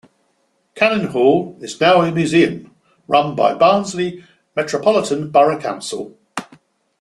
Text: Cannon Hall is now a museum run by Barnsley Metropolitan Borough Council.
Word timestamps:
Cannon 0.73 1.09
Hall 1.11 1.57
is 1.61 1.79
now 1.79 2.01
a 2.01 2.11
museum 2.11 2.75
run 3.07 3.35
by 3.35 3.53
Barnsley 3.53 4.25
Metropolitan 4.55 5.29
Borough 5.29 5.61
Council. 5.61 6.17